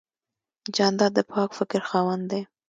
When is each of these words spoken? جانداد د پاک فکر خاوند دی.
جانداد 0.75 1.11
د 1.17 1.19
پاک 1.31 1.49
فکر 1.59 1.79
خاوند 1.89 2.23
دی. 2.31 2.41